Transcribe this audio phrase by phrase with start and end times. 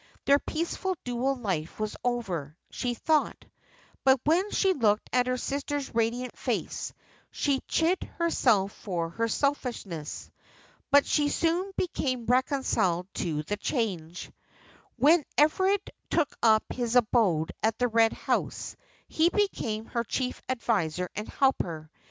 [0.25, 3.45] Their peaceful dual life was over, she thought;
[4.03, 6.91] but when she looked at her sister's radiant face
[7.29, 10.31] she chid herself for her selfishness.
[10.89, 14.31] But she soon became reconciled to the change.
[14.95, 18.75] When Everard took up his abode at the Red House
[19.07, 21.91] he became her chief adviser and helper.